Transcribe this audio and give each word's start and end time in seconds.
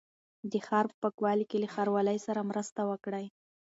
د 0.51 0.53
ښار 0.67 0.85
په 0.89 0.95
پاکوالي 1.01 1.45
کې 1.49 1.57
له 1.63 1.67
ښاروالۍ 1.73 2.17
سره 2.27 2.47
مرسته 2.49 2.81
وکړئ. 2.91 3.25